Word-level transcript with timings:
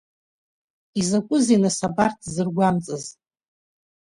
Изакәызеи 0.99 1.57
нас 1.63 1.77
абарҭзыргәамҵыз? 1.87 3.03